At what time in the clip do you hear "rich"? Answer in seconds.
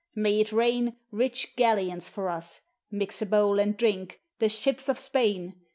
1.11-1.55